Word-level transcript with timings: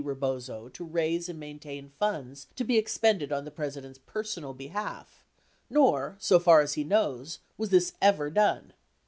Rebozo 0.03 0.67
to 0.69 0.83
raise 0.83 1.29
and 1.29 1.39
maintain 1.39 1.87
funds 1.99 2.47
to 2.55 2.63
be 2.63 2.79
expended 2.79 3.31
on 3.31 3.45
the 3.45 3.51
President's 3.51 3.99
personal 4.03 4.51
behalf, 4.51 5.23
nor, 5.69 6.17
so 6.19 6.39
far 6.39 6.61
as 6.61 6.73
he 6.73 6.83
knows, 6.83 7.37
was 7.55 7.69
this 7.69 7.93
ever 8.01 8.31
done." 8.31 8.73